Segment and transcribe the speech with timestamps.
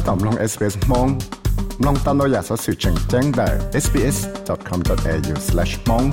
[0.00, 1.08] ถ้าตอมลง SBS มอง
[1.86, 3.48] ลองตามเราอยากสอสื่อแจ้งแจ้งได้
[3.84, 6.06] sbs.com.au/mong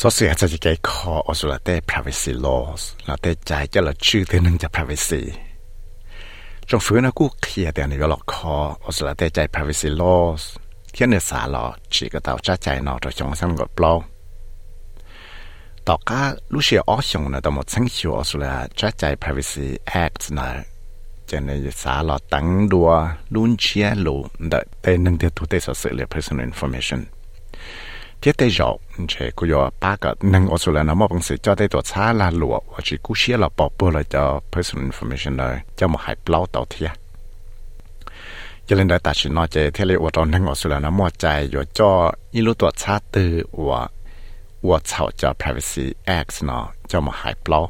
[0.00, 5.22] สอสื่อจะจะเกี่ยวขออสุรเต้ privacy laws แล้วเต้ใจจะละชื่อเต้นึงจะ privacy
[6.68, 8.56] จงฟื้นนะกูเคลียร์แต่ในเวลาคอ
[8.86, 10.42] อสุรเต้ใจ privacy laws
[10.92, 11.64] เที่ยนเนื้อสาหลอ
[11.94, 13.94] จีก็เต่าจ้าใจนอตัวจงสังกดปลอ
[15.87, 16.21] ต่อก้า
[16.53, 18.45] ลูเชียออชงนะต่อหมดสังชิวอสุร
[18.79, 19.67] จ้าใจ privacy
[20.03, 20.47] act นะ
[21.29, 22.89] จะในสาหลอตั้งดัว
[23.33, 24.15] ลุนเชียลู
[24.49, 27.01] เดเต้นึงเดียวทุเตสสื่อเลย personal information
[28.21, 28.75] ที่เตจอก
[29.09, 36.89] เชกุยอป้าก็นึงอสุรนะมอบังสือจะได้ตัวช้าลาหลัวว่าจีกูเชียเราปอบเปเลยจะ personal information เลยจะมาหายเปล่าต่อเทีย
[38.67, 41.91] จะเล่นได้ตัดสินนอเจที่เรียกว่าตอนนึงอสุรนะมอใจอยู่จอ
[42.33, 43.31] อีรู้ตัวช้าตือ
[43.67, 43.81] ว่า
[44.67, 45.85] ว่าเขาจะ privacy
[46.17, 47.61] act เนาะจะมาหายเปล่า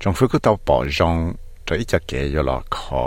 [0.00, 1.14] จงฝึกตัวปอจง
[1.66, 3.02] จะอีจะเกยอยู่หรอคอ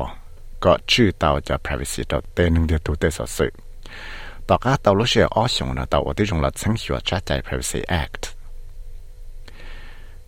[0.63, 3.51] ก็ชื่อตัวจะ privacy ตัวเต้นึงเดียวตัวเต้สสื่อ
[4.47, 8.23] ต่อก็ตัวรู้เชื่ออ้อชงนะตัวว่าที่จงเราสังหัวจัดใจ Privacy Act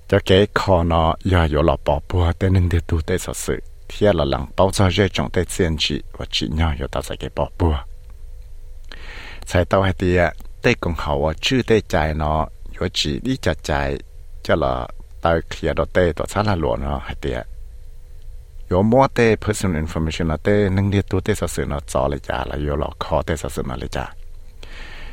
[0.09, 0.93] จะเก๋คอน
[1.29, 7.75] อย่าอยู่หลอปอปัวแต่หนึ่งเดียวตัวได้สสื่อเทียละหลังเป้าจะเรื่องจงได้เสียนจีว่าจีเนาะอยู่ตัวใส่เก๋ปอปัว
[9.47, 10.09] ใช้ตัวให้ดี
[10.62, 12.40] ได้กงเขาว่าชื่อได้ใจเนาะ
[12.74, 13.70] ยู่จีดีจัดใจ
[14.46, 14.74] จะละ
[15.22, 17.38] ตาเคลียดเต้ตัวซาลาหลวเนาะห้เตีย
[18.70, 24.04] ยมัวเต personal information เต้นึ่งเดียตัวเต้สื่อเนอจอเลยจ้าแล้วยหลอกคอเต้สื่อเนอเลยจ้า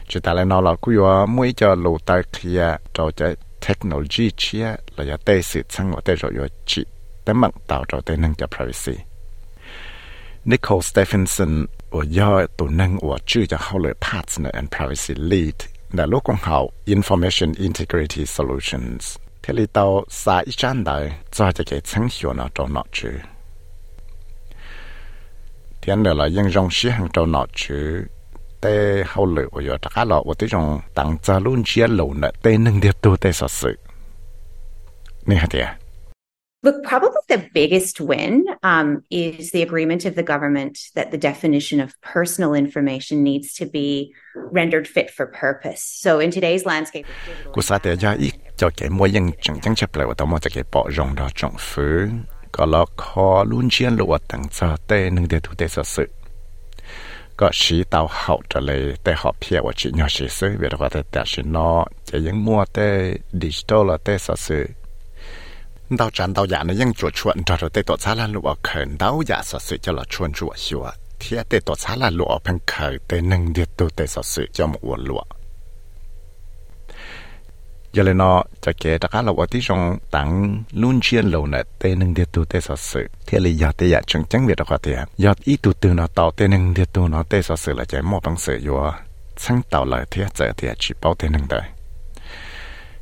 [0.10, 2.62] จุดแต่ละนอหลอกกูยอม่ยจะลูตาเคลีย
[2.94, 3.28] เราจะ
[3.64, 6.82] เทคโนโลยีเชียเลยจะเต้สื่บสังว่าเต้รายอจิ
[7.24, 8.96] แต่มันต่อเราเต้นึ่งจะ privacy
[10.50, 11.54] Nicole Stephenson
[12.00, 15.56] ở do tổ năng ở chữ cho họ lợi partner and privacy lead
[15.92, 19.18] là lúc con họ information integrity solutions.
[19.44, 22.84] Thế lý tao xa ý chán đời cho cho cái chẳng hiểu nó trong nọ
[22.92, 23.10] chữ
[25.82, 28.06] thiên nữa là dân dòng sĩ hàng trong nọ chữ
[28.62, 32.14] tê hậu lợi ở do trả lọ ở tí trong tặng cho luôn chia lầu
[32.14, 33.78] nợ tê nâng điệp tu tê sở sự.
[35.26, 35.66] Nè hả thế
[36.66, 41.80] Look, probably the biggest win um, is the agreement of the government that the definition
[41.80, 45.84] of personal information needs to be rendered fit for purpose.
[45.84, 47.06] So in today's landscape,
[47.54, 47.62] của
[50.98, 51.30] rong là
[65.90, 68.56] đau chán đau giả nó ยัง chuột chuột cho rồi tê tổ xá là lụa
[68.64, 72.10] khẩn đau giả sợ sự cho là chuồn chuột xua thế tê tổ xá là
[72.10, 74.06] lụa phân khởi, tê nâng điệt tu tê
[74.54, 75.24] cho một uổng lụa.
[77.94, 79.60] Giờ nó cho kể tất cả là ở tí
[80.12, 83.08] tặng luôn chuyên lâu nè tê nâng điệt tu tê sợ sự.
[83.28, 85.34] Thế là giờ tê giả chẳng chẳng biết được có thể giờ
[85.82, 88.92] nó tàu tê nâng điệt nó tê sợ sự là chạy một bằng sự vô
[89.38, 90.68] sáng tạo lại thế giờ thì
[91.02, 91.48] bảo tê nâng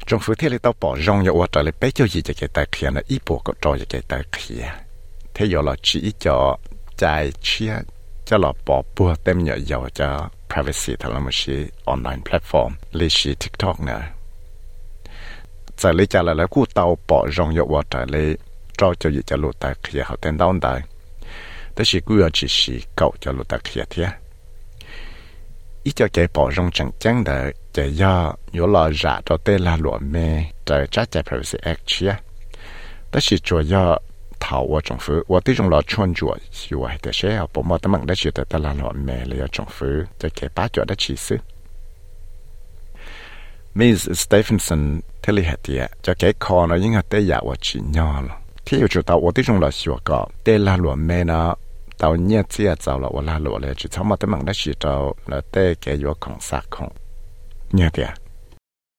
[0.05, 2.49] trong số thế là tao bỏ rong vào trở lại bé cho gì cho cái
[2.53, 4.73] tài kia là ít bộ có trò cho cái tài kia
[5.33, 6.57] thế giờ là chỉ cho
[6.97, 7.73] chạy chia
[8.25, 12.69] cho là bỏ bùa tem nhỏ dầu cho privacy thằng là một cái online platform
[12.91, 14.01] lấy cái tiktok nữa
[15.77, 18.35] giờ lấy trả lời là cú tao bỏ rong vào trở lại
[18.77, 20.81] cho cho gì cho lụt tài kia họ tên đau đời
[21.75, 24.05] đó chỉ cú chỉ chỉ cậu cho lụt tài kia thế
[25.83, 28.11] ý cho cái bỏ rong chẳng chẳng đời จะย่
[28.53, 30.15] อยู่หล่อจะตัวเตลาหลวมเม
[30.67, 32.13] จะจ้าใจ privacy act เชีย
[33.09, 33.83] แต่สิจัวย่อ
[34.43, 36.33] ถาวรจงฟื้นว่าที่จงรอชวนจัว
[36.67, 41.39] อยู่ให้แต่เชียผมว่าตั้งมั่งได้ชีแต่ตลาดหลวมเมเลยจงฟื้นจะเก็บป้าจัวได้ชีซื้อ
[43.79, 44.81] Miss Stephenson
[45.23, 48.25] ที่ลิเหตียจะเก็บคอเนาะยิ่งหัดได้ยาวชิญอล
[48.65, 51.53] ที่อยู่จุดตาว่าที่จงรอชัวก็เตลาหลวมเมเนาะ
[52.03, 54.71] tàu nhẹ chia tàu là là lộ lệ chỉ sau mà tới mạng đã chỉ
[54.79, 56.91] tàu là tê cái vô khổng sạc khổng
[57.73, 58.15] Yeah.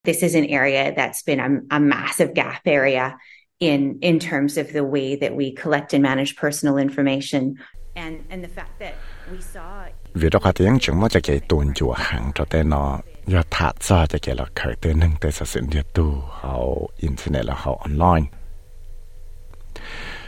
[0.03, 3.17] This is an area that's been a, a massive gap area
[3.59, 7.55] in in terms of the way that we collect and manage personal information.
[7.95, 8.93] And and the fact that
[9.31, 12.99] we saw vì đó tiếng chúng mới chạy tuần chùa hàng cho tên nó.
[13.27, 17.45] Giờ thả ra cho chạy là khởi tên nâng tên sự điện tử hậu internet
[17.45, 18.27] là hậu online.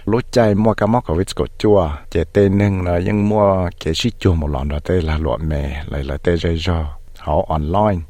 [0.05, 3.94] Lúc chạy mua cá móc ở của chùa chạy tên nâng là những mua cái
[3.95, 7.41] sĩ chùa một lần đó tên là lụa mè lại là tên rơi rò hậu
[7.41, 8.01] online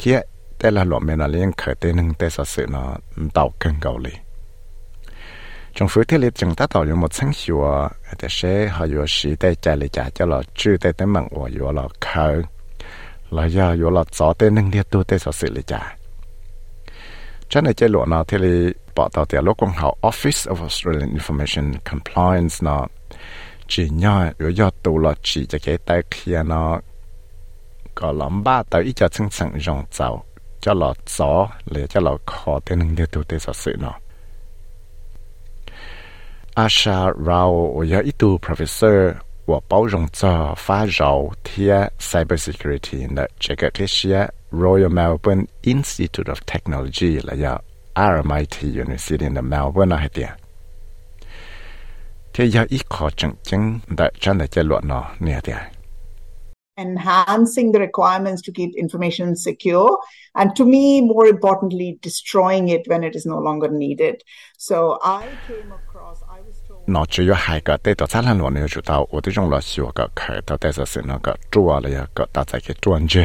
[0.00, 0.18] kia
[0.58, 2.84] แต่ละหลอมเมนาเลี้ยงเขยเตนึงแต่สะสือนอ
[3.34, 4.14] เต่าเกิงเกาหลี
[5.76, 7.64] จงฟื้นที่เล็บจังตาเต่าอยู่หมดสังชัว
[8.18, 12.34] แต่เช่หาอยู่สีแต่ใจเลยจ่าจะหล่อชื่อแต่แต่มังอัวอยู่หล่อเขย
[13.34, 15.80] หล่อยาอยู่หล่อจอเตนึงเดียตัวแต่สะสือเลยจ่า
[17.50, 18.56] ฉันในใจหลวงนอที่เลย
[18.96, 22.78] ปอต่อเตียลูกกองเขา Office of Australian Information Compliance นอ
[23.72, 26.64] จีน่าอยู่ยอดตัวหล่อจีจะเกยแต่เคลียนอ
[28.00, 30.08] ก็หลอมบ้าแต่อีจะซึ่งสังรองเจ้า
[30.64, 31.30] จะหลอดซอ
[31.70, 33.96] หรือจะหลอดคอเตนึงเดียวตัวเตสสื่อเนาะ
[36.58, 37.42] อาชาเรา
[37.88, 38.98] อย่าอีตู professor
[39.48, 40.32] ว่าเป้ารองจอ
[40.64, 41.10] ฟ้าเรา
[41.42, 41.74] เทีย
[42.08, 44.18] cyber security นะจะเกิดที่เชีย
[44.62, 47.54] Royal Melbourne Institute of Technology และยา
[48.12, 50.30] RMIT University ใน Melbourne นะเฮีย
[52.32, 53.62] เทียอีขอจังจัง
[53.96, 55.79] แต่ฉันจะหลวดเนาะเนี่ยเทีย
[56.80, 59.90] enhancing the requirements to keep information secure
[60.34, 64.22] and to me more importantly destroying it when it is no longer needed.
[64.56, 73.24] So i came across i was told 那只有海个带到咱们罗呢，就到我的用了学个开到带着是那个做了一个大在给转着，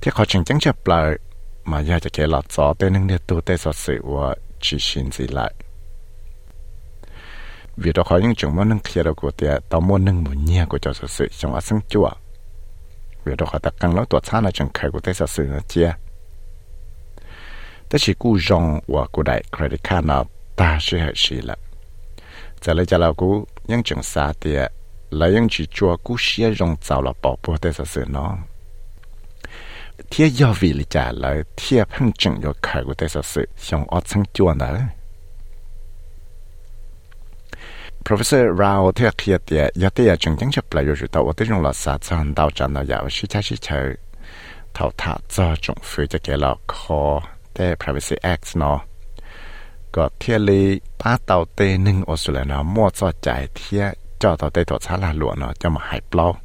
[0.00, 1.16] 这好像真正不来，
[1.62, 5.48] 嘛也就给老早的那个都带着是我执行起来。
[7.80, 10.64] vì đó khó những chúng món nâng kia đó của tiệt tao muốn nâng muốn nhia
[10.68, 12.10] của cho sự sự trong ác sinh chùa
[13.24, 15.42] vì đó họ ta căng lối tuột xa là chẳng khai của tế xa sự
[15.42, 15.92] nó chia
[17.88, 20.26] tế chỉ cú rong và cú đại credit card nào
[20.56, 21.56] ta sẽ hệ sĩ là
[22.62, 24.56] giờ lấy trả lời cú nhưng chẳng xa thì
[25.10, 28.36] là nhưng chỉ cho cú xia rong chào là bỏ bùa tế xa sự nó
[30.10, 33.48] thiệt do vì lý trả lời thiệt hăng chẳng do khai của tế xa sự
[33.56, 34.78] xong ở chẳng chua nữa
[38.08, 41.32] professor rao thia khia tia ya tia chung chang chap la yo ju ta wa
[41.36, 43.76] te jong la sa cha han dao chan na ya shi cha shi cha
[44.74, 47.20] thao tha cha chung phu cha ke la kho
[47.54, 48.80] te privacy act nó.
[49.92, 53.92] có thiên lý ba tàu tê nâng ô sù là nó mua cho chạy thiên
[54.18, 56.36] cho tàu tê tổ xá là lụa nó cho mà hải plau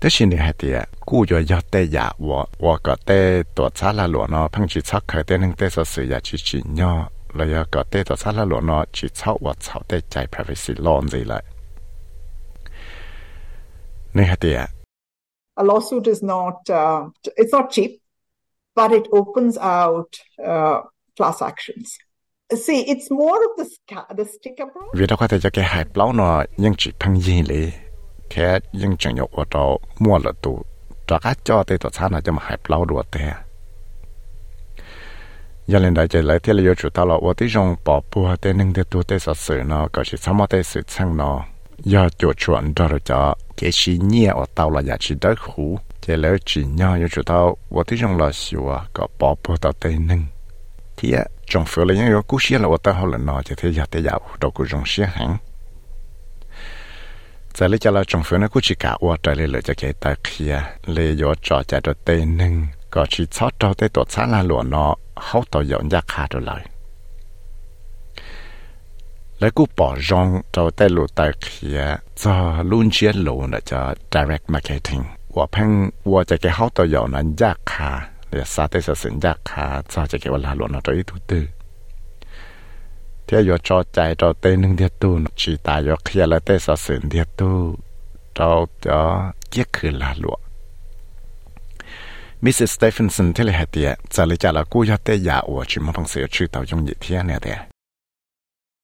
[0.00, 3.68] tức xin được hai tia cú cho do tê giả wo wo có tê tổ
[3.74, 6.38] xá là lụa nó phăng chỉ sắc khởi tê nâng tê sở sự giả chỉ
[6.44, 11.44] chỉ nhau เราอยกกอเตต่อซาละหลวนอชีเช่าว่าเช่าเตใจ privacy ลอนสิเลย
[14.16, 14.60] นี่ฮะเดีย
[15.60, 17.00] A lawsuit is not uh,
[17.40, 17.92] it's not cheap,
[18.78, 20.10] but it opens out
[20.50, 20.78] uh,
[21.16, 21.86] class actions.
[22.64, 23.66] See, it's more of the
[24.18, 24.92] the stick approach.
[24.98, 27.64] วิธีการที่จะแก้ไขเปล่าเนาะยังจีทั้งยีเลย
[28.30, 28.48] แค่
[28.82, 29.64] ยังจังยกว่าเรา
[30.02, 30.58] มั่วละตัว
[31.08, 33.24] จากจอเตต่อซาละจะมาหายเปล่าดัวแต่
[35.68, 37.46] giờ lên đại chạy lại thế là yêu chủ tao là ở tí
[37.84, 40.82] bỏ bùa tên nâng để tu tế sát sự nó, có chỉ sao tế sự
[41.16, 41.44] nó.
[41.78, 45.34] Giờ chủ chuẩn đó rồi cho cái gì nhẹ ở tao là giá chỉ đỡ
[45.38, 45.78] khủ.
[46.00, 49.56] Chạy lại chỉ nhau yêu chủ tao ở tí là xíu à có bỏ bùa
[49.56, 50.24] tao tên nâng.
[50.96, 53.72] Thì á, trong phố là những cú xia là ta họ là nó chỉ thế
[53.72, 55.36] giờ thế giàu đâu có trong xia hẳn.
[57.54, 59.74] Giờ lấy cho là trong phố nó cú chỉ cả ở trời lấy lợi cho
[59.78, 62.66] cái ta kia lấy vô trò chạy được tên nâng.
[62.94, 64.92] ก็ชีชอบเราได้ตัวชาลาหลวนเนาะ
[65.24, 66.62] เขาต่อยอนยากขาดเลย
[69.38, 71.80] แล้วกูปอจองเราได้หลุดต่เขีย
[72.20, 72.34] จะ
[72.70, 73.80] ลุ้นเชียนหลูนะจะ
[74.12, 75.04] direct marketing
[75.36, 75.70] ว่าเพ่ง
[76.10, 77.90] ว่าจะเกเขาต่อยอนนั้นยากขา
[78.28, 81.44] เดี๋ยวซาเตสสินยากขาจะจะเกี่ยวลาหลวนเราจะอีทุตือ
[83.24, 87.50] เที่ยวจอใจเราเต้นหนึ่งเดียตูนชีตายอเคียร์และเต้สสินเดียตู
[88.34, 88.50] เรา
[88.86, 88.98] จะ
[89.50, 90.40] เกี่ยคือลาหลวง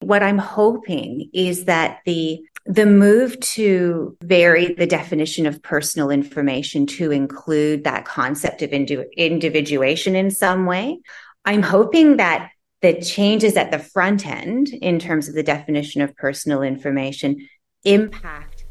[0.00, 6.86] What I'm hoping is that the the move to vary the definition of personal information
[6.86, 10.98] to include that concept of indi- individuation in some way,
[11.44, 16.16] I'm hoping that the changes at the front end in terms of the definition of
[16.16, 17.46] personal information
[17.84, 18.64] impact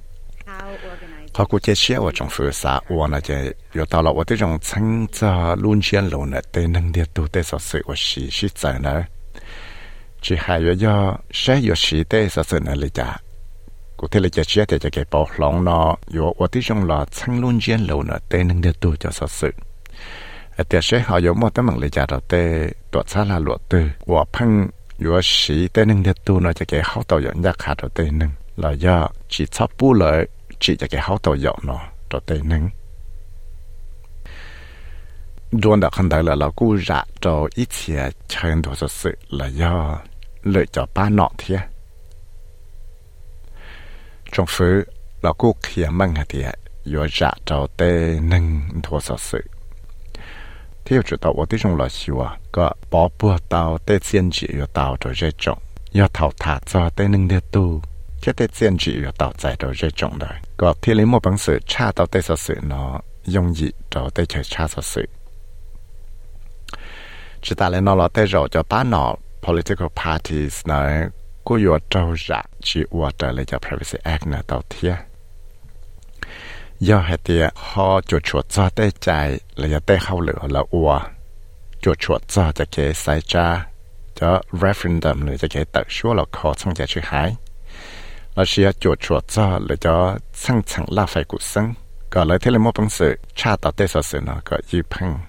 [0.46, 3.37] how organizations เขากูจะเชื่อว่าจงฝืนสาว่านะจะ
[3.79, 5.21] 有到了我这种称着
[5.63, 9.07] 论线路呢，对能力都得说是我是是真的，
[10.23, 13.01] 只还有要谁有时得说是能力家。
[13.99, 17.41] cụ thể là chỉ chia thì cái bảo lòng nó yo ở tí trong là sang
[17.41, 19.51] luôn chiến lâu nó tên nâng được tu cho sự sự
[20.57, 23.39] ở tiệt sẽ họ có một tấm bằng lý giải đó tê tuột xa là
[23.39, 24.69] luật từ và phăng
[25.05, 27.89] yo sĩ tên nâng được tu nó cho cái hậu tàu dẫn ra khá đó
[27.95, 30.29] tên nâng là do chỉ sắp bù lợi
[30.64, 31.80] chỉ cho cái hậu tàu dẫn nó,
[32.10, 32.70] cho tên nắng.
[35.52, 39.18] Đuôn đã khăn đại là lão cú rạ cho ít chia chân đồ sự sự
[39.30, 40.00] là do
[40.44, 41.60] lợi cho ba nọ thiệt
[44.32, 44.84] trong phứ
[45.22, 46.52] lão cú kia măng hạt thế
[46.96, 49.44] yo rạ cho tê nâng đồ sở sự.
[50.86, 54.48] Theo chủ tàu ở trong là xíu à có bỏ bùa tàu tê xiên chỉ
[54.60, 55.60] yo tàu cho dễ trọng
[55.94, 57.82] yo thảo thả cho tê nâng đê tu
[58.24, 61.24] cái tê xiên chỉ yo tàu chạy rồi dễ trọng đời có thiên lý một
[61.24, 64.82] bằng sự cha tàu tê sở sự, nó dùng gì trao tê chơi cha sở
[64.82, 65.06] sự.
[67.42, 70.86] Chỉ ta lên nó là tới rồi cho ba nó political parties nó
[71.44, 74.94] cô yêu trâu dạ chỉ ua trở lại cho privacy act nó đầu tiên
[76.80, 80.64] do hệ tiệt họ chuột chuột cho tới chạy là cho tới hậu lửa là
[80.70, 81.00] ua
[81.82, 83.68] chuột chuột cho cho cái sai cha
[84.16, 85.38] cho referendum
[88.36, 89.28] là cho cái tự số là khó trong cái chữ hải là chỉ chuột chuột
[89.28, 91.74] cho là cho sang chẳng là phải cuộc sống
[92.10, 95.20] có lại thế là một bằng sự cha tạo tới sự nó có dư phăng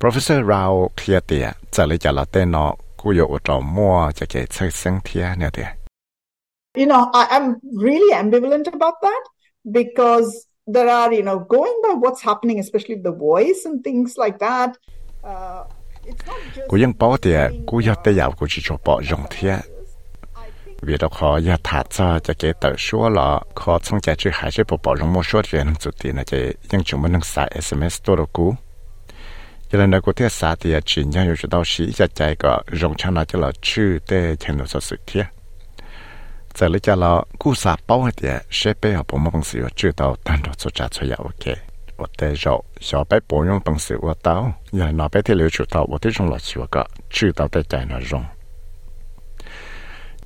[0.00, 4.26] Professor Rao kia tiệt giờ lại cho là tên nó cú yêu trò mua cho
[4.30, 5.66] cái xây sinh thiệt nè tiệt
[6.78, 9.22] You know, I am really ambivalent about that
[9.64, 14.18] because there are, you know, going by what's happening, especially with the voice and things
[14.18, 14.70] like that.
[15.22, 15.66] Uh,
[16.06, 16.68] it's not just.
[16.68, 19.40] cú yên bảo tiệt cú yêu tới giàu cú chỉ cho bỏ dùng thiệt vì
[19.40, 19.71] đó khó ya thả cho cho cái tờ số là khó
[20.82, 26.24] 为了可也太早，就给都说了，可从家去还是不包容我说的能做的 suốt
[26.82, 28.50] lọ 上 SMS 多了股。
[28.50, 28.56] 原 ku.
[29.70, 32.06] Cái lần này của 再个融洽 xã thì a chín 在里家 dù cho tao sĩ gia
[32.06, 32.62] chài có
[41.06, 41.56] 也 OK
[41.96, 44.52] 我得让小白 rộ, xò 我到 bồi nhong tông xì qua táo.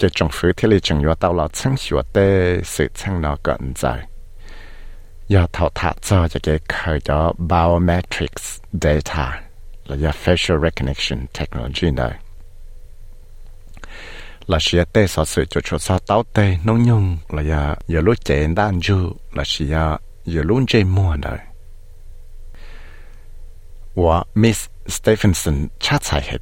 [0.00, 2.28] จะจงฟื้นที่เลยจงยัวเตาเราช่างชัวเต้
[2.74, 3.82] สืบช่างนอก่อนใจ
[5.32, 7.18] ยาเท่าทัดจอจะเกิดเคยจอ
[7.50, 8.46] biometrics
[8.84, 9.26] data
[9.86, 12.12] และยา facial recognition technology เนอะ
[14.46, 18.00] là xia tê sở sự cho cho sa tao tê nông nhung là ya ya
[18.00, 21.38] lúc chén đan ju là xia ya lúc chơi mua đời
[23.94, 26.38] và Miss Stephenson chắc sai hết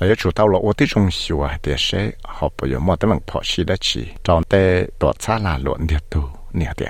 [0.00, 6.86] 也主到了我的中学啊，的是好不有么的能跑西的去，长得多差啦乱的都那的。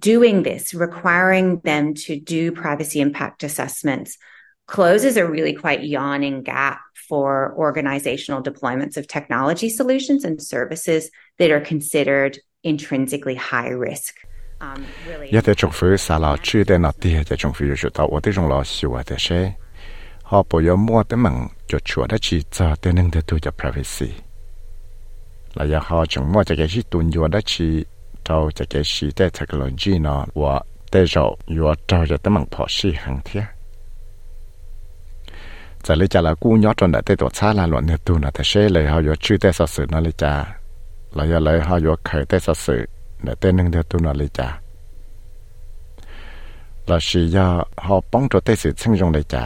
[0.00, 4.14] Doing this, requiring them to do privacy impact assessments,
[4.66, 6.78] closes a really quite yawning gap
[7.08, 14.14] for organizational deployments of technology solutions and services that are considered intrinsically high risk.
[14.60, 19.02] Um, really, 也在政府啥老去的那地，在政府有主到我的中老学啊
[20.31, 21.35] ฮอปยมัวแต่มัง
[21.69, 24.09] จดชัวได้ชีจาแต่หนึ่งเดตัวจะ privacy
[25.57, 27.67] ระยะฮอจงมัวจะแก่ชีตุนยัวได้ชี
[28.23, 30.53] เจ้าจะแก่ชีแต่เทคโนโลยีเนาะว่า
[30.89, 33.43] แต่เจาายัวเจ้าจะแต่มังพอชีหังเทีย
[35.85, 40.33] จะเลยจะลากู้ยอดจนได้ตัวชาลาหลวนเนตัวนะแต่เชเลยเขายัวชื่อแต่สัสื่อนาฬิกา
[41.13, 42.81] เราอย่าเลยเขายัวเคยแต่สัสื่อ
[43.23, 44.49] เนเตหนึ่งเดตัวนาฬิกา
[46.85, 47.47] เราชียา
[47.81, 49.45] เขาป้องตัวแต่สื่อซึ่งยงเลยจ่า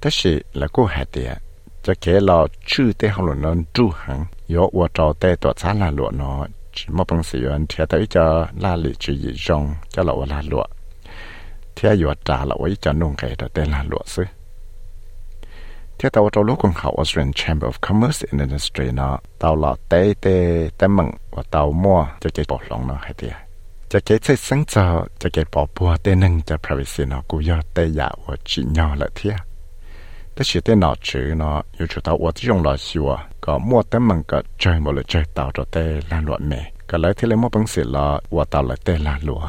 [0.00, 0.10] thế
[0.52, 1.32] là cô hạt tiền
[1.82, 4.24] cho kể là chữ tế học luận nó tru hẳn.
[4.46, 5.36] Yếu và trò tế
[5.74, 6.46] là luận nó.
[6.72, 10.12] Chỉ một bằng sử dụng thì tới cho là lý chữ gì rong, cho là
[10.28, 10.70] là luận
[11.76, 14.24] thì yếu trả là với cho nông cái đó tên là luận sư
[15.98, 19.18] thì tao cho lúc con học Australian Chamber of Commerce and Industry nó.
[19.38, 23.12] Tao là tế tế tế mừng và tao mua cho cái bỏ lòng nó hay
[23.16, 23.32] tiền
[23.88, 24.00] cho
[24.36, 25.04] sáng cho
[25.80, 26.40] bùa nâng
[30.40, 33.10] แต่เสียแต่หนอจือเนาะอยู่จุดเอาวัดที่ยงหล่อชัว
[33.44, 36.52] ก็มั่วแต่มันก็ใจหมดเลยใจต่อจอแต่ลานหลวดเม
[36.90, 38.06] ก็เลยที่เลยมั่วปังเสียละ
[38.36, 39.40] วัดต่อเลยแต่ลานหลว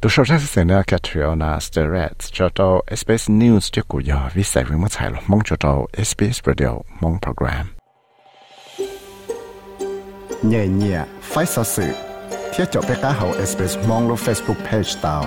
[0.00, 2.68] ตัวชาวเทศเนาแคทริโอนาสเตเรตจุดเอา
[3.00, 5.72] SBS News ที่กูยอวิสัยวิมัติใช่หรอมองจุดเอา
[6.08, 6.72] SBS Radio
[7.02, 7.66] มองโปรแกรม
[10.48, 11.90] เนี่ยเนี่ยไฟสื่อ
[12.50, 15.24] เที่ยวจบไปก้าเฮา SBS มองลง Facebook Page ตาว